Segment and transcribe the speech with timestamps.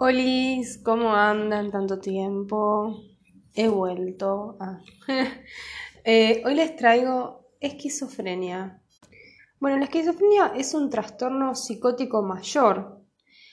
[0.00, 3.02] Olis, ¿cómo andan tanto tiempo?
[3.54, 4.56] He vuelto.
[4.60, 4.80] Ah.
[6.04, 8.80] Eh, hoy les traigo esquizofrenia.
[9.60, 13.02] Bueno, la esquizofrenia es un trastorno psicótico mayor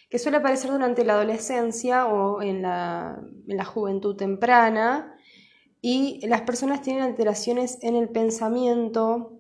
[0.10, 5.18] que suele aparecer durante la adolescencia o en la, en la juventud temprana
[5.82, 9.40] y las personas tienen alteraciones en el pensamiento,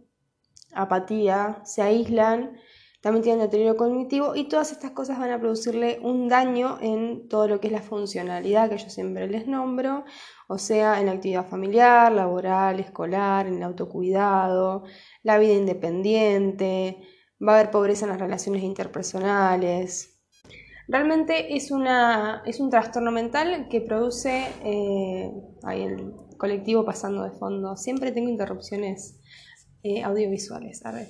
[0.73, 2.57] apatía, se aíslan
[3.05, 7.47] también tienen deterioro cognitivo y todas estas cosas van a producirle un daño en todo
[7.47, 10.05] lo que es la funcionalidad que yo siempre les nombro,
[10.47, 14.85] o sea, en la actividad familiar, laboral, escolar, en el autocuidado,
[15.21, 16.97] la vida independiente,
[17.39, 20.19] va a haber pobreza en las relaciones interpersonales.
[20.87, 27.37] Realmente es, una, es un trastorno mental que produce, eh, ahí el colectivo pasando de
[27.37, 29.19] fondo, siempre tengo interrupciones
[29.83, 30.83] eh, audiovisuales.
[30.87, 31.07] A ver.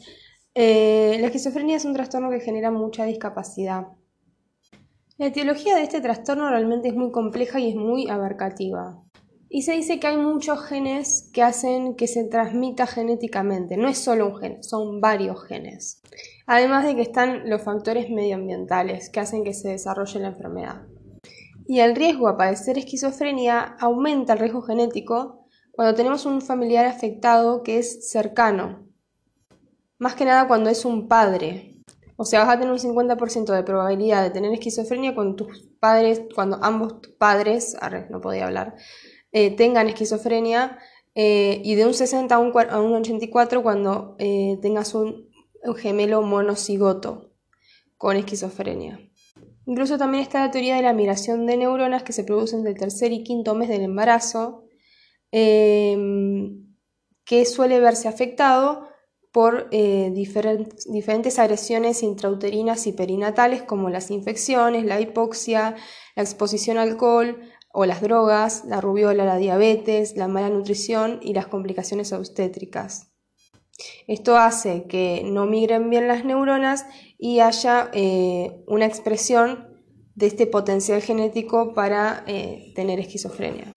[0.58, 3.88] Eh, la esquizofrenia es un trastorno que genera mucha discapacidad.
[5.18, 9.04] La etiología de este trastorno realmente es muy compleja y es muy abarcativa.
[9.50, 13.76] Y se dice que hay muchos genes que hacen que se transmita genéticamente.
[13.76, 16.02] No es solo un gen, son varios genes.
[16.48, 20.84] Además de que están los factores medioambientales que hacen que se desarrolle la enfermedad.
[21.68, 27.62] Y el riesgo a padecer esquizofrenia aumenta el riesgo genético cuando tenemos un familiar afectado
[27.62, 28.85] que es cercano
[29.98, 31.76] más que nada cuando es un padre.
[32.18, 36.22] O sea, vas a tener un 50% de probabilidad de tener esquizofrenia cuando tus padres,
[36.34, 37.76] cuando ambos padres,
[38.10, 38.76] no podía hablar,
[39.32, 40.80] eh, tengan esquizofrenia,
[41.14, 45.30] eh, y de un 60 a un, 84 cuando eh, tengas un,
[45.64, 47.32] un gemelo monocigoto
[47.98, 49.00] con esquizofrenia.
[49.66, 53.12] Incluso también está la teoría de la migración de neuronas que se producen del tercer
[53.12, 54.64] y quinto mes del embarazo,
[55.32, 56.56] que
[57.46, 58.88] suele verse afectado
[59.36, 65.76] por eh, diferentes agresiones intrauterinas y perinatales como las infecciones, la hipoxia,
[66.16, 67.42] la exposición al alcohol
[67.74, 73.12] o las drogas, la rubiola, la diabetes, la mala nutrición y las complicaciones obstétricas.
[74.08, 76.86] Esto hace que no migren bien las neuronas
[77.18, 79.68] y haya eh, una expresión
[80.16, 83.75] de este potencial genético para eh, tener esquizofrenia.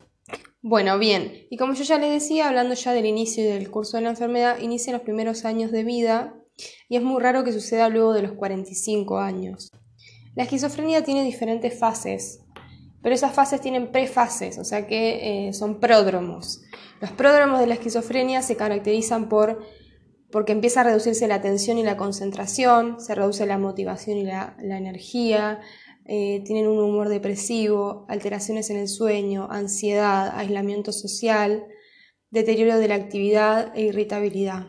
[0.60, 3.96] Bueno, bien, y como yo ya les decía, hablando ya del inicio y del curso
[3.96, 6.34] de la enfermedad, inicia los primeros años de vida
[6.88, 9.70] y es muy raro que suceda luego de los 45 años.
[10.34, 12.40] La esquizofrenia tiene diferentes fases,
[13.02, 16.62] pero esas fases tienen prefases, o sea que eh, son pródromos.
[17.00, 19.64] Los pródromos de la esquizofrenia se caracterizan por
[20.32, 24.54] porque empieza a reducirse la atención y la concentración, se reduce la motivación y la
[24.58, 25.60] energía,
[26.10, 31.66] eh, tienen un humor depresivo, alteraciones en el sueño, ansiedad, aislamiento social,
[32.30, 34.68] deterioro de la actividad e irritabilidad.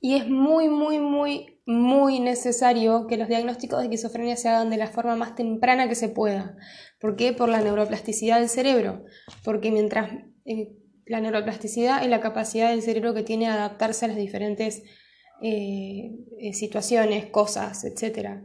[0.00, 4.78] Y es muy, muy, muy, muy necesario que los diagnósticos de esquizofrenia se hagan de
[4.78, 6.56] la forma más temprana que se pueda.
[7.00, 7.32] ¿Por qué?
[7.32, 9.04] Por la neuroplasticidad del cerebro.
[9.44, 10.10] Porque mientras
[10.44, 10.72] eh,
[11.06, 14.82] la neuroplasticidad es la capacidad del cerebro que tiene a adaptarse a las diferentes
[15.40, 16.10] eh,
[16.52, 18.40] situaciones, cosas, etc.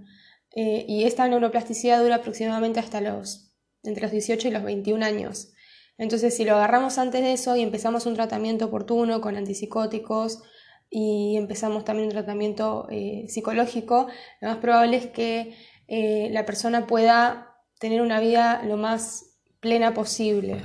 [0.56, 3.54] Eh, y esta neuroplasticidad dura aproximadamente hasta los
[3.84, 5.54] entre los 18 y los 21 años.
[5.98, 10.42] Entonces, si lo agarramos antes de eso y empezamos un tratamiento oportuno con antipsicóticos
[10.90, 14.08] y empezamos también un tratamiento eh, psicológico,
[14.42, 15.56] lo más probable es que
[15.88, 20.62] eh, la persona pueda tener una vida lo más plena posible.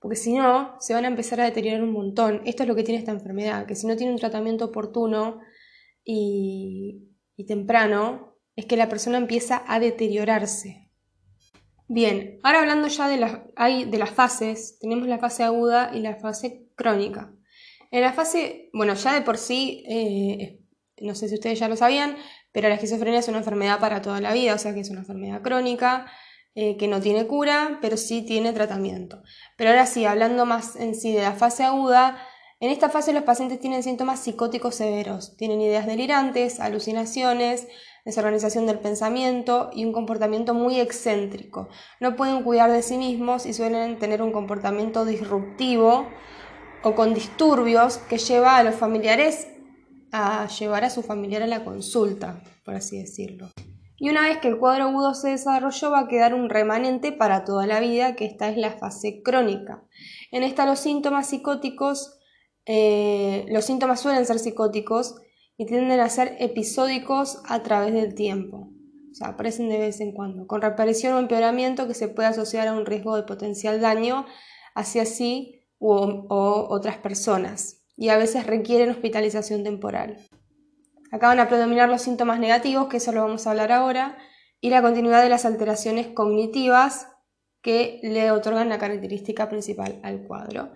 [0.00, 2.42] Porque si no, se van a empezar a deteriorar un montón.
[2.44, 5.40] Esto es lo que tiene esta enfermedad, que si no tiene un tratamiento oportuno
[6.04, 7.06] y
[7.46, 8.29] temprano,
[8.60, 10.90] es que la persona empieza a deteriorarse.
[11.88, 16.68] Bien, ahora hablando ya de, de las fases, tenemos la fase aguda y la fase
[16.76, 17.32] crónica.
[17.90, 20.60] En la fase, bueno, ya de por sí, eh,
[21.00, 22.16] no sé si ustedes ya lo sabían,
[22.52, 25.00] pero la esquizofrenia es una enfermedad para toda la vida, o sea que es una
[25.00, 26.06] enfermedad crónica,
[26.54, 29.22] eh, que no tiene cura, pero sí tiene tratamiento.
[29.56, 32.22] Pero ahora sí, hablando más en sí de la fase aguda,
[32.60, 37.66] en esta fase los pacientes tienen síntomas psicóticos severos, tienen ideas delirantes, alucinaciones,
[38.04, 41.68] desorganización del pensamiento y un comportamiento muy excéntrico.
[42.00, 46.06] No pueden cuidar de sí mismos y suelen tener un comportamiento disruptivo
[46.82, 49.48] o con disturbios que lleva a los familiares
[50.12, 53.48] a llevar a su familiar a la consulta, por así decirlo.
[53.96, 57.44] Y una vez que el cuadro agudo se desarrolló va a quedar un remanente para
[57.44, 59.84] toda la vida, que esta es la fase crónica.
[60.32, 62.18] En esta los síntomas psicóticos,
[62.64, 65.16] eh, los síntomas suelen ser psicóticos
[65.60, 68.70] y tienden a ser episódicos a través del tiempo.
[69.10, 72.66] O sea, aparecen de vez en cuando, con reaparición o empeoramiento que se puede asociar
[72.66, 74.24] a un riesgo de potencial daño
[74.74, 76.24] hacia sí o,
[76.70, 80.16] otras personas y a veces requieren hospitalización temporal.
[81.12, 84.16] Acá van a predominar los síntomas negativos, que eso lo vamos a hablar ahora,
[84.62, 87.08] y la continuidad de las alteraciones cognitivas
[87.60, 90.72] que le otorgan la característica principal al cuadro.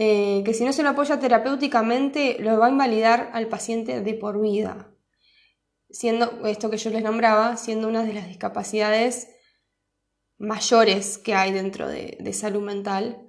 [0.00, 4.14] Eh, que si no se lo apoya terapéuticamente, lo va a invalidar al paciente de
[4.14, 4.94] por vida,
[5.90, 9.26] siendo esto que yo les nombraba, siendo una de las discapacidades
[10.38, 13.28] mayores que hay dentro de, salud mental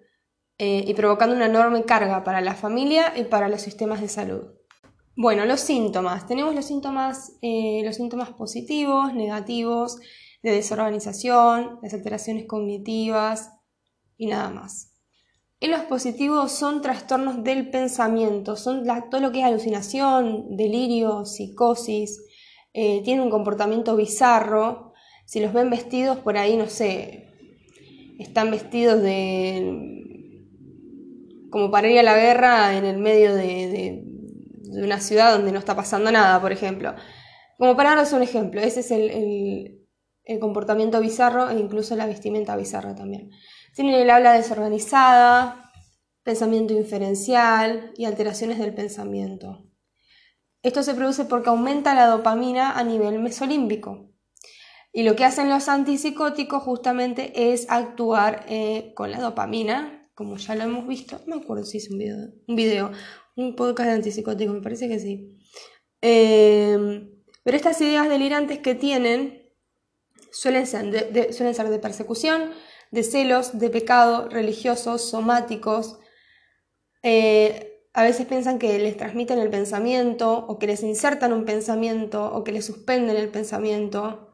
[0.60, 4.44] eh, y provocando una enorme carga para la familia y para los sistemas de salud.
[5.16, 6.27] Bueno, los síntomas.
[6.27, 10.00] Tenemos los síntomas, eh, los síntomas positivos, negativos,
[10.44, 13.54] de desorganización, las alteraciones cognitivas
[14.18, 14.88] y nada más.
[15.61, 22.23] Y los positivos son trastornos del pensamiento, son todo lo que es alucinación, delirio, psicosis,
[22.73, 24.94] eh, tienen un comportamiento bizarro.
[25.25, 27.27] Si los ven vestidos por ahí, no sé,
[28.19, 29.85] están vestidos de
[31.50, 34.06] como para ir a la guerra en el medio de,
[34.71, 36.94] una ciudad donde no está pasando nada, por ejemplo.
[37.57, 42.95] Como para daros un ejemplo, ese es el comportamiento bizarro e incluso la vestimenta bizarra
[42.95, 43.31] también.
[43.80, 45.72] Tienen el habla desorganizada,
[46.24, 49.70] pensamiento inferencial y alteraciones del pensamiento.
[50.62, 54.12] Esto se produce porque aumenta la dopamina a nivel mesolímbico.
[54.92, 60.56] Y lo que hacen los antipsicóticos justamente es actuar eh, con la dopamina, como ya
[60.56, 61.22] lo hemos visto.
[61.26, 62.18] No me acuerdo si hice un video,
[62.50, 62.92] un, video,
[63.38, 65.38] un podcast de antipsicóticos, me parece que sí.
[66.02, 67.10] Eh,
[67.44, 69.50] pero estas ideas delirantes que tienen
[70.31, 72.52] suelen ser suelen ser de persecución,
[72.91, 76.00] de celos, de pecado, religiosos, somáticos.
[77.03, 82.31] Eh, a veces piensan que les transmiten el pensamiento o que les insertan un pensamiento
[82.31, 84.33] o que les suspenden el pensamiento.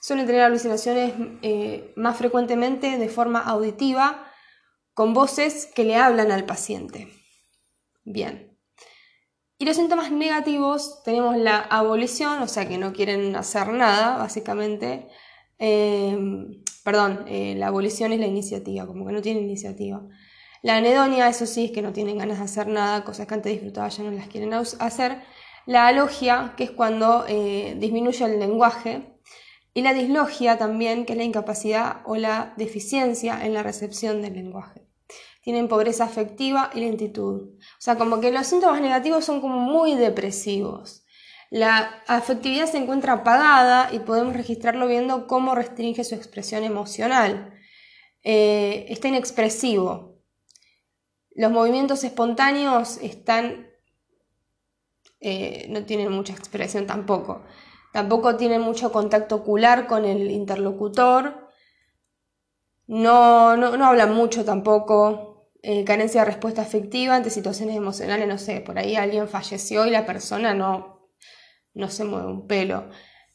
[0.00, 4.24] Suelen tener alucinaciones eh, más frecuentemente de forma auditiva,
[4.94, 7.08] con voces que le hablan al paciente.
[8.04, 8.58] Bien.
[9.58, 15.08] Y los síntomas negativos tenemos la abolición, o sea que no quieren hacer nada, básicamente,
[15.58, 20.02] Em, perdón, eh, la abolición es la iniciativa, como que no tiene iniciativa.
[20.62, 23.52] La anedonia, eso sí, es que no tienen ganas de hacer nada, cosas que antes
[23.52, 25.22] disfrutaban ya no las quieren hacer.
[25.66, 29.14] La alogia, que es cuando eh, disminuye el lenguaje.
[29.74, 34.34] Y la dislogia también, que es la incapacidad o la deficiencia en la recepción del
[34.34, 34.88] lenguaje.
[35.42, 37.54] Tienen pobreza afectiva y lentitud.
[37.58, 41.04] O sea, como que los síntomas negativos son como muy depresivos.
[41.50, 47.54] La afectividad se encuentra apagada y podemos registrarlo viendo cómo restringe su expresión emocional.
[48.22, 50.18] Eh, está inexpresivo.
[51.34, 53.68] Los movimientos espontáneos están,
[55.20, 57.44] eh, no tienen mucha expresión tampoco.
[57.92, 61.48] Tampoco tienen mucho contacto ocular con el interlocutor.
[62.86, 65.50] No, no, hablan mucho tampoco.
[65.62, 69.90] Eh, carencia de respuesta afectiva ante situaciones emocionales, no sé, por ahí alguien falleció y
[69.90, 70.97] la persona no
[71.78, 72.90] no se mueve un pelo.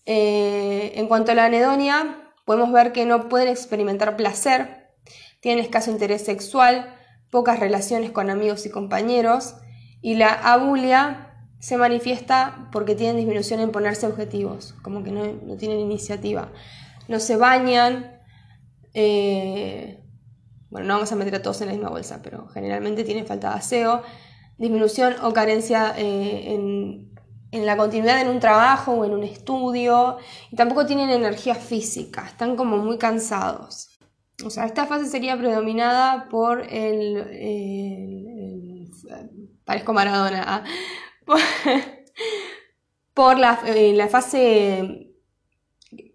[0.05, 4.89] Eh, en cuanto a la anedonia, podemos ver que no pueden experimentar placer,
[5.39, 6.93] tienen escaso interés sexual,
[7.31, 9.55] pocas relaciones con amigos y compañeros,
[10.01, 15.79] y la abulia se manifiesta porque tienen disminución en ponerse objetivos, como que no, tienen
[15.79, 16.51] iniciativa.
[17.07, 18.19] No se bañan,
[18.93, 20.03] eh,
[20.69, 23.51] bueno, no vamos a meter a todos en la misma bolsa, pero generalmente tienen falta
[23.51, 24.03] de aseo,
[24.57, 27.12] disminución o carencia eh, en
[27.53, 30.17] en la continuidad en un trabajo o en un estudio
[30.51, 33.89] y tampoco tienen energía física, están como muy cansados.
[34.43, 38.89] O sea, esta fase sería predominada por el,
[39.65, 40.63] parezco Maradona, ah,
[43.13, 45.11] por, la, eh, la, fase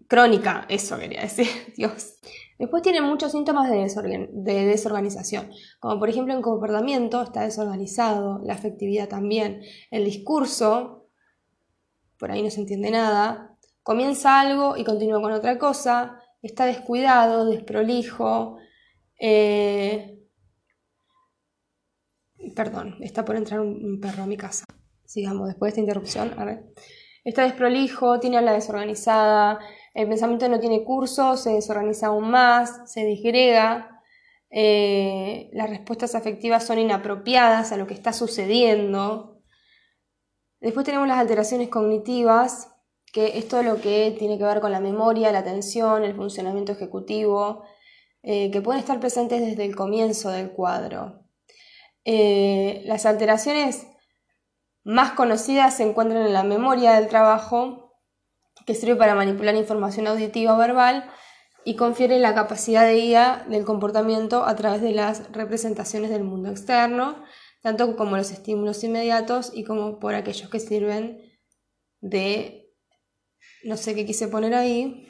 [0.09, 2.15] crónica, eso quería decir, Dios.
[2.57, 8.55] Después tienen muchos síntomas de, de, desorganización, como por ejemplo el comportamiento está desorganizado, la
[8.55, 10.98] afectividad también, el discurso
[12.19, 17.45] por ahí no se entiende nada, comienza algo y continúa con otra cosa, está descuidado,
[17.45, 18.57] desprolijo,
[19.19, 20.19] eh,
[22.55, 24.65] perdón, está por entrar un, perro a mi casa.
[25.05, 26.65] Sigamos, después de esta interrupción, a ver.
[27.23, 29.59] Está desprolijo, tiene la desorganizada,
[29.93, 34.01] el pensamiento no tiene curso, se desorganiza aún más, se disgrega,
[34.51, 39.38] eh, las respuestas afectivas son inapropiadas a lo que está sucediendo,
[40.61, 42.75] Después tenemos las alteraciones cognitivas,
[43.11, 46.71] que es todo lo que tiene que ver con la memoria, la atención, el funcionamiento
[46.71, 47.63] ejecutivo,
[48.21, 51.23] eh, que pueden estar presentes desde el comienzo del cuadro.
[52.03, 53.87] Eh, las alteraciones
[54.83, 57.97] más conocidas se encuentran en la memoria del trabajo,
[58.65, 61.09] que sirve para manipular información auditiva o verbal
[61.63, 66.49] y confiere la capacidad de guía del comportamiento a través de las representaciones del mundo
[66.49, 67.23] externo,
[67.61, 71.21] tanto como los estímulos inmediatos y como por aquellos que sirven
[72.01, 72.71] de,
[73.63, 75.05] no sé qué quise poner ahí,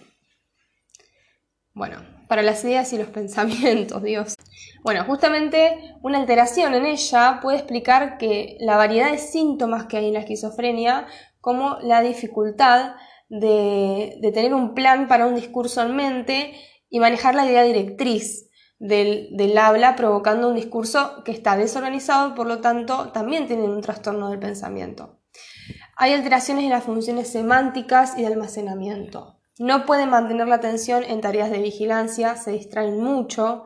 [1.74, 4.36] Bueno, para las ideas y los pensamientos, Dios.
[4.84, 10.08] Bueno, justamente una alteración en ella puede explicar que la variedad de síntomas que hay
[10.08, 11.08] en la esquizofrenia,
[11.42, 12.96] como la dificultad
[13.30, 16.54] de, de tener un plan para un discurso en mente
[16.90, 18.49] y manejar la idea directriz
[18.80, 24.30] del, habla, provocando un discurso que está desorganizado, por lo tanto, también tienen un trastorno
[24.30, 25.20] del pensamiento.
[25.98, 29.42] Hay alteraciones en las funciones semánticas y de almacenamiento.
[29.60, 33.66] No pueden mantener la atención en tareas de vigilancia, se distraen mucho.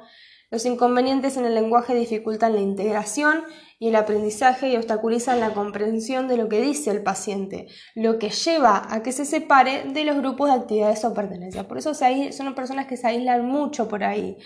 [0.50, 3.44] Los inconvenientes en el lenguaje dificultan la integración
[3.78, 8.30] y el aprendizaje y obstaculizan la comprensión de lo que dice el paciente, lo que
[8.30, 11.66] lleva a que se separe de los grupos de actividades o pertenencias.
[11.66, 14.38] Por eso son personas que se aíslan mucho por ahí.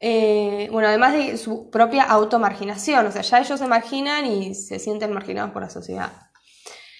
[0.00, 4.78] Eh, bueno, además de su propia automarginación, o sea, ya ellos se marginan y se
[4.78, 6.12] sienten marginados por la sociedad.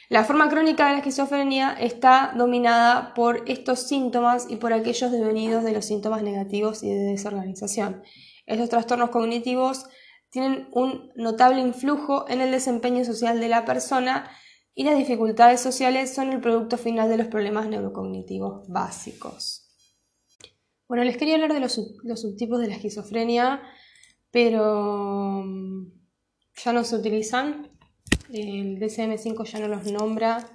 [0.09, 5.65] La forma crónica de la esquizofrenia está dominada por estos síntomas y por aquellos devenidos
[5.65, 8.03] de los síntomas negativos y de desorganización.
[8.47, 9.87] Estos trastornos cognitivos
[10.31, 14.31] tienen un notable influjo en el desempeño social de la persona
[14.75, 19.64] y las dificultades sociales son el producto final de los problemas neurocognitivos básicos.
[20.95, 23.61] Bueno, les quería hablar de los, subtipos de la esquizofrenia,
[24.31, 25.91] pero mm,
[26.65, 27.69] ya no se utilizan.
[28.33, 30.47] El DCM5 ya no los nombra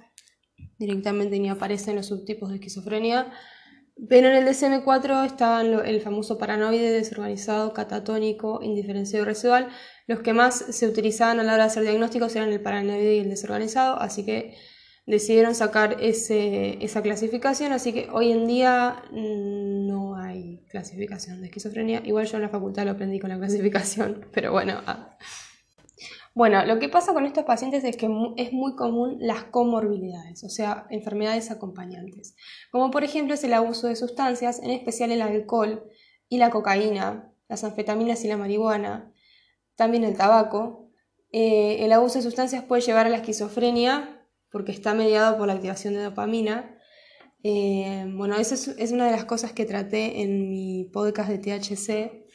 [0.78, 3.30] directamente ni aparecen los subtipos de esquizofrenia.
[4.08, 9.68] Pero en el DSM-4 estaban el famoso paranoide, desorganizado, catatónico, indiferenciado residual.
[10.06, 13.18] Los que más se utilizaban a la hora de hacer diagnósticos eran el paranoide y
[13.18, 14.56] el desorganizado, así que
[15.10, 22.00] decidieron sacar esa clasificación, así que hoy en día mm, no hay clasificación de esquizofrenia.
[22.04, 24.80] Igual yo en la facultad lo aprendí con la clasificación, pero bueno.
[24.86, 25.18] Ah.
[26.32, 30.48] Bueno, lo que pasa con estos pacientes es que es muy común las comorbilidades, o
[30.48, 32.36] sea, enfermedades acompañantes,
[32.70, 35.90] como por ejemplo es el abuso de sustancias, en especial el alcohol
[36.28, 39.12] y la cocaína, las anfetaminas y la marihuana,
[39.74, 40.88] también el tabaco.
[41.32, 44.19] Eh, el abuso de sustancias puede llevar a la esquizofrenia
[44.50, 46.78] porque está mediado por la activación de dopamina.
[47.42, 52.26] Eh, bueno, eso es una de las cosas que traté en mi podcast de THC,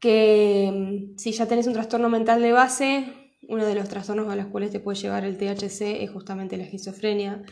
[0.00, 3.12] que mm, si ya tenés un trastorno mental de base,
[3.48, 6.64] uno de los trastornos a los cuales te puede llevar el THC es justamente la
[6.64, 7.42] esquizofrenia,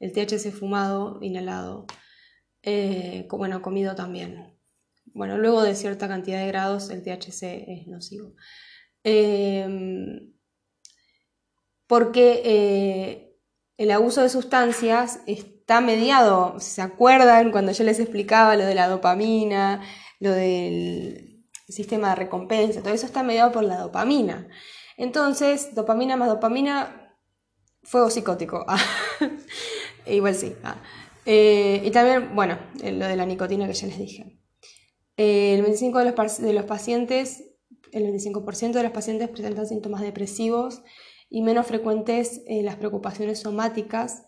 [0.00, 1.86] el THC fumado, inhalado,
[2.62, 4.54] eh, bueno, comido también.
[5.06, 8.34] Bueno, luego de cierta cantidad de grados el THC es nocivo.
[9.04, 10.33] Em,
[11.94, 13.38] porque eh,
[13.76, 18.88] el abuso de sustancias está mediado, ¿se acuerdan cuando yo les explicaba lo de la
[18.88, 19.80] dopamina,
[20.18, 24.48] lo del sistema de recompensa, todo eso está mediado por la dopamina.
[24.96, 27.14] Entonces, dopamina más dopamina,
[27.84, 28.66] fuego psicótico.
[30.08, 30.52] Igual sí.
[30.64, 30.82] Ah.
[31.24, 34.40] Eh, y también, bueno, lo de la nicotina que ya les dije.
[35.16, 37.44] Eh, el 25% de los, de los pacientes,
[37.92, 40.82] el 25% de los pacientes presentan síntomas depresivos
[41.34, 44.22] y menos frecuentes las preocupaciones somáticas,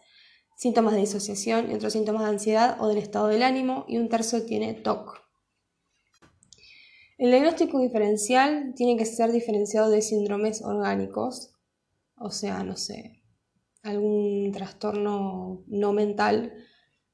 [0.56, 4.44] síntomas de disociación, otros síntomas de ansiedad o del estado del ánimo, y un tercio
[4.44, 5.22] tiene TOC.
[7.16, 11.52] El diagnóstico diferencial tiene que ser diferenciado de síndromes orgánicos,
[12.16, 13.22] o sea, no sé,
[13.84, 16.54] algún trastorno no mental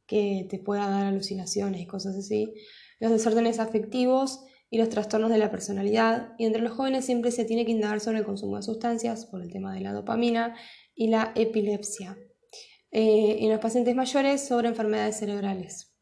[0.06, 2.54] que te pueda dar alucinaciones y cosas así,
[2.99, 4.42] los desórdenes afectivos
[4.73, 6.33] y los trastornos de la personalidad.
[6.38, 9.43] Y entre los jóvenes siempre se tiene que indagar sobre el consumo de sustancias por
[9.43, 10.57] el tema de la dopamina
[10.95, 12.17] y la epilepsia.
[12.91, 15.95] Eh, en los pacientes mayores sobre enfermedades cerebrales.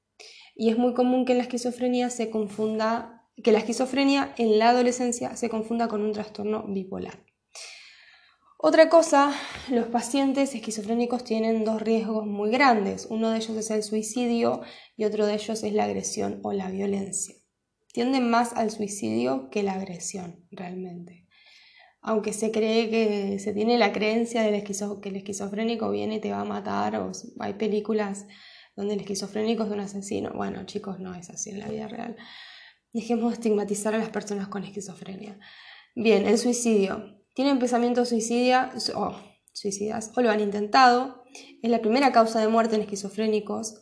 [0.54, 1.58] Y es muy común que
[2.10, 7.24] se confunda que la esquizofrenia en la adolescencia se confunda con un trastorno bipolar.
[8.56, 9.34] Otra cosa,
[9.68, 13.08] los pacientes esquizofrénicos tienen dos riesgos muy grandes.
[13.10, 14.60] Uno de ellos es el suicidio
[14.96, 17.39] y otro de ellos es la agresión o la violencia.
[17.92, 21.26] Tienden más al suicidio que la agresión, realmente.
[22.02, 26.30] Aunque se cree que se tiene la creencia de que el esquizofrénico viene y te
[26.30, 28.26] va a matar, o hay películas
[28.76, 30.32] donde el esquizofrénico es un asesino.
[30.34, 32.16] Bueno, chicos, no es así en la vida real.
[32.92, 35.38] Dejemos de estigmatizar a las personas con esquizofrenia.
[35.94, 37.20] Bien, el suicidio.
[37.34, 39.14] ¿Tienen pensamientos suicidia, o
[39.52, 41.24] suicidas o lo han intentado?
[41.62, 43.80] Es la primera causa de muerte en esquizofrénicos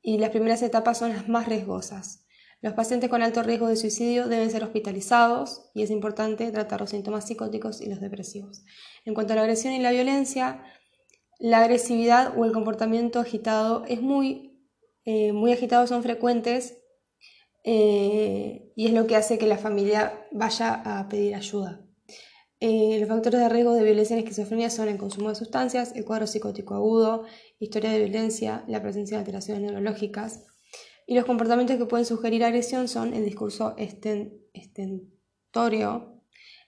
[0.00, 2.27] y las primeras etapas son las más riesgosas.
[2.60, 6.90] Los pacientes con alto riesgo de suicidio deben ser hospitalizados y es importante tratar los
[6.90, 8.64] síntomas psicóticos y los depresivos.
[9.04, 10.64] En cuanto a la agresión y la violencia,
[11.38, 14.60] la agresividad o el comportamiento agitado es muy,
[15.04, 16.78] eh, muy agitado, son frecuentes
[17.62, 21.84] eh, y es lo que hace que la familia vaya a pedir ayuda.
[22.60, 26.04] Eh, los factores de riesgo de violencia en esquizofrenia son el consumo de sustancias, el
[26.04, 27.24] cuadro psicótico agudo,
[27.60, 30.44] historia de violencia, la presencia de alteraciones neurológicas.
[31.10, 33.74] Y los comportamientos que pueden sugerir agresión son el discurso
[34.52, 36.20] estentorio,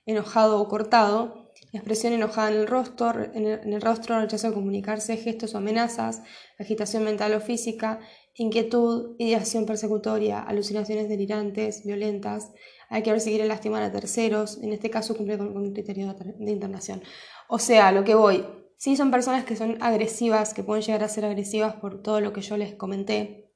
[0.06, 5.54] enojado o cortado, expresión enojada en el rostro, en el, rostro, rechazo de comunicarse, gestos
[5.54, 6.22] o amenazas,
[6.58, 8.00] agitación mental o física,
[8.34, 12.50] inquietud, ideación persecutoria, alucinaciones delirantes, violentas,
[12.88, 16.14] hay que ver si quiere lastimar a terceros, en este caso cumple con, un criterio
[16.14, 17.02] de internación.
[17.46, 18.46] O sea, lo que voy,
[18.78, 22.32] sí son personas que son agresivas, que pueden llegar a ser agresivas por todo lo
[22.32, 23.49] que yo les comenté,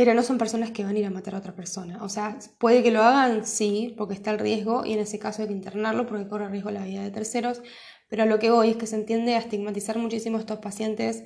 [0.00, 2.02] pero no son personas que van a ir a matar a otra persona.
[2.02, 5.42] O sea, puede que lo hagan, sí, porque está el riesgo y en ese caso
[5.42, 7.60] hay que internarlo porque corre riesgo la vida de terceros,
[8.08, 11.24] pero lo que voy es que se entiende a estigmatizar muchísimo a estos pacientes.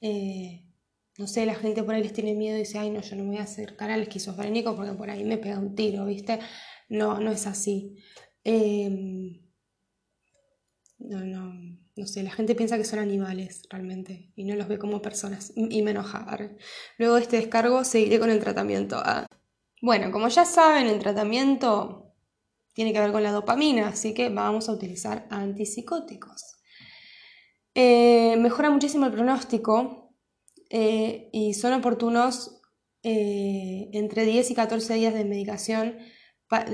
[0.00, 0.68] Eh,
[1.18, 3.24] no sé, la gente por ahí les tiene miedo y dice, ay, no, yo no
[3.24, 6.38] me voy a acercar al esquizofrénico porque por ahí me pega un tiro, ¿viste?
[6.88, 7.96] No, no es así.
[8.44, 9.40] Em,
[11.00, 14.78] no, no, no sé, la gente piensa que son animales realmente y no los ve
[14.78, 16.26] como personas y me enoja.
[16.98, 19.00] Luego de este descargo seguiré con el tratamiento.
[19.04, 19.26] Ah.
[19.82, 22.14] Bueno, como ya saben, el tratamiento
[22.72, 26.56] tiene que ver con la dopamina, así que vamos a utilizar antipsicóticos.
[27.74, 30.14] Eh, mejora muchísimo el pronóstico
[30.70, 32.62] eh, y son oportunos
[33.02, 35.98] eh, entre 10 y 14 días de medicación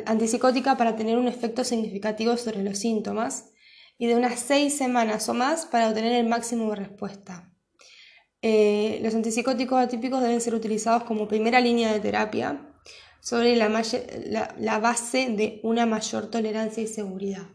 [0.06, 3.52] antipsicótica para tener un efecto significativo sobre los síntomas
[3.98, 7.52] y de unas seis semanas o más para obtener el máximo de respuesta.
[8.40, 12.72] Eh, los antipsicóticos atípicos deben ser utilizados como primera línea de terapia
[13.20, 13.68] sobre la,
[14.78, 17.48] base de una mayor tolerancia y seguridad.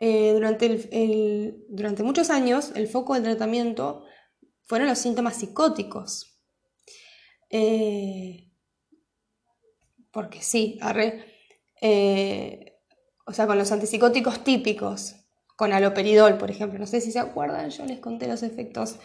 [0.00, 4.04] Eh, durante, durante muchos años el foco del tratamiento
[4.62, 6.40] fueron los síntomas psicóticos.
[7.50, 8.48] Eh,
[10.10, 10.80] porque sí,
[13.26, 15.21] o sea, con los antipsicóticos típicos,
[15.62, 16.80] con aloperidol, por ejemplo.
[16.80, 18.96] No sé si se acuerdan, yo les conté los efectos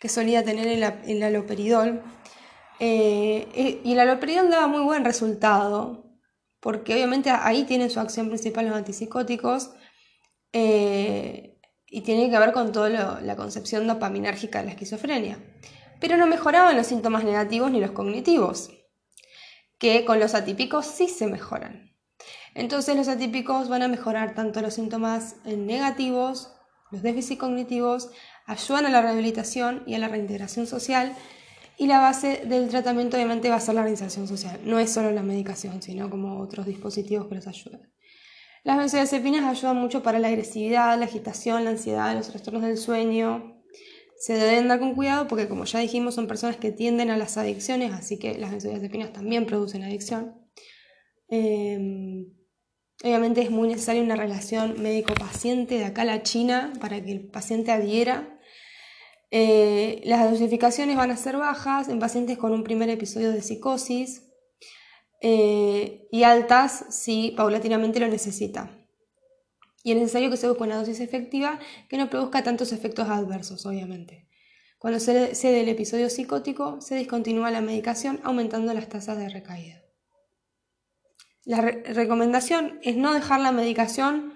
[0.00, 2.02] que solía tener el, aloperidol.
[2.80, 6.10] Eh, y el aloperidol daba muy buen resultado,
[6.58, 9.70] porque obviamente ahí tienen su acción principal los antipsicóticos
[10.52, 11.56] eh,
[11.86, 15.38] y tiene que ver con toda la concepción dopaminérgica de la esquizofrenia.
[16.00, 18.72] Pero no mejoraban los síntomas negativos ni los cognitivos,
[19.78, 21.89] que con los atípicos sí se mejoran.
[22.54, 26.52] Entonces los atípicos van a mejorar tanto los síntomas negativos,
[26.90, 28.10] los déficits cognitivos,
[28.46, 31.14] ayudan a la rehabilitación y a la reintegración social
[31.80, 34.60] y la base del tratamiento obviamente va a ser la reinserción social.
[34.64, 37.90] No es solo la medicación, sino como otros dispositivos que los ayudan.
[38.64, 43.62] Las benzodiazepinas ayudan mucho para la agresividad, la agitación, la ansiedad, los trastornos del sueño.
[44.18, 47.38] Se deben dar con cuidado porque como ya dijimos son personas que tienden a las
[47.38, 50.34] adicciones, así que las benzodiazepinas también producen adicción.
[51.28, 52.26] Em,
[53.02, 57.20] Obviamente es muy necesaria una relación médico-paciente de acá a la China para que el
[57.20, 58.38] paciente adhiera.
[59.30, 64.24] Eh, las dosificaciones van a ser bajas en pacientes con un primer episodio de psicosis
[65.22, 68.70] eh, y altas si paulatinamente lo necesita.
[69.82, 71.58] Y es necesario que se busque una dosis efectiva
[71.88, 74.28] que no produzca tantos efectos adversos, obviamente.
[74.78, 79.82] Cuando se cede el episodio psicótico, se discontinúa la medicación aumentando las tasas de recaída.
[81.50, 84.34] La recomendación es no dejar la medicación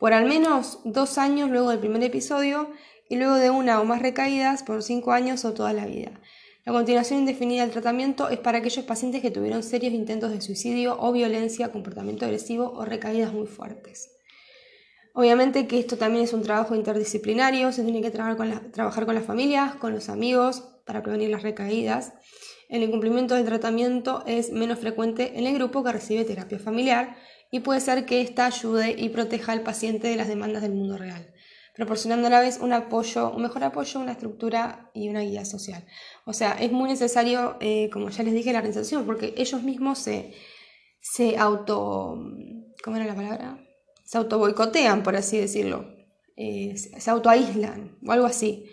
[0.00, 2.72] por al menos dos años luego del primer episodio
[3.08, 6.20] y luego de una o más recaídas por cinco años o toda la vida.
[6.64, 10.96] La continuación indefinida del tratamiento es para aquellos pacientes que tuvieron serios intentos de suicidio
[10.98, 14.10] o violencia, comportamiento agresivo o recaídas muy fuertes.
[15.14, 19.76] Obviamente que esto también es un trabajo interdisciplinario, se tiene que trabajar con, las familias,
[19.76, 22.12] con los amigos para prevenir las recaídas
[22.68, 27.16] el incumplimiento del tratamiento es menos frecuente en el grupo que recibe terapia familiar
[27.50, 30.98] y puede ser que ésta ayude y proteja al paciente de las demandas del mundo
[30.98, 31.32] real,
[31.74, 35.84] proporcionando a la vez un apoyo, un mejor apoyo, una estructura y una guía social.
[36.24, 39.98] O sea, es muy necesario, eh, como ya les dije, la organización, porque ellos mismos
[39.98, 40.34] se,
[41.00, 42.18] se auto...
[42.82, 43.58] ¿Cómo era la palabra?
[44.04, 45.96] Se auto boicotean, por así decirlo.
[46.36, 48.66] Eh, se autoaíslan o algo así.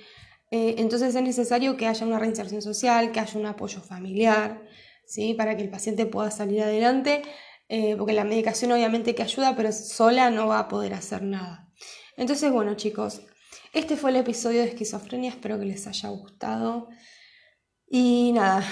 [0.56, 4.62] Eh, entonces es necesario que haya una reinserción social, que haya un apoyo familiar,
[5.04, 5.34] ¿sí?
[5.34, 7.24] para que el paciente pueda salir adelante,
[7.70, 11.72] eh, porque la medicación obviamente que ayuda, pero sola no va a poder hacer nada.
[12.18, 13.24] Entonces, bueno chicos,
[13.74, 16.88] este fue el episodio de esquizofrenia, espero que les haya gustado.
[17.88, 18.63] Y nada,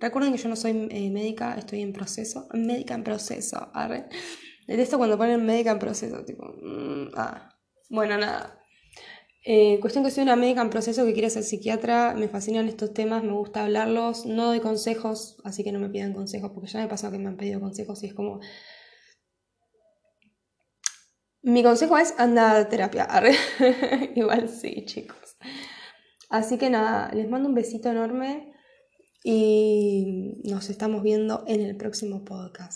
[0.00, 4.08] recuerden que yo no soy eh, médica, estoy en proceso, médica en proceso, arre.
[4.66, 7.52] esto cuando ponen médica en proceso, tipo, mm, ah.
[7.88, 8.58] Bueno, nada,
[9.48, 12.92] eh, cuestión que soy una médica en proceso que quiere ser psiquiatra, me fascinan estos
[12.92, 16.80] temas, me gusta hablarlos, no doy consejos, así que no me pidan consejos, porque ya
[16.80, 18.40] me pasó que me han pedido consejos y es como...
[21.42, 23.06] Mi consejo es anda a terapia,
[24.16, 25.36] Igual sí, chicos.
[26.28, 28.52] Así que nada, les mando un besito enorme
[29.22, 32.74] y nos estamos viendo en el próximo podcast.